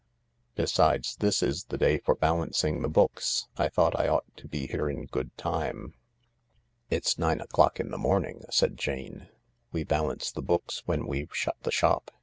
[0.55, 3.45] Besides, this is the day for balancing the books.
[3.55, 5.93] I thought I ought to be here in good time."
[6.89, 9.29] "It's nine o'clock in the morning/' said Jane.
[9.71, 12.09] "We balance the books when we've shut the shop.